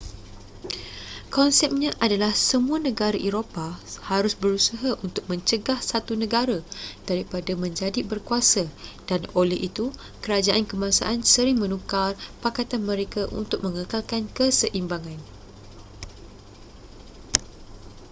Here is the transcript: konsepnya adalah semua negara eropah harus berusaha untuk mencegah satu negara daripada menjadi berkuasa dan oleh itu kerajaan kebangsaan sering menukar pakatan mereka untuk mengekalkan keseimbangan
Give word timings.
konsepnya 1.37 1.91
adalah 2.05 2.31
semua 2.51 2.77
negara 2.87 3.13
eropah 3.27 3.71
harus 4.11 4.33
berusaha 4.43 4.91
untuk 5.05 5.21
mencegah 5.31 5.77
satu 5.91 6.13
negara 6.23 6.57
daripada 7.09 7.51
menjadi 7.63 7.99
berkuasa 8.11 8.63
dan 9.09 9.21
oleh 9.41 9.59
itu 9.69 9.85
kerajaan 10.25 10.63
kebangsaan 10.69 11.19
sering 11.33 11.57
menukar 11.63 12.09
pakatan 12.43 12.81
mereka 12.89 13.21
untuk 13.39 13.59
mengekalkan 13.65 14.23
keseimbangan 14.37 15.19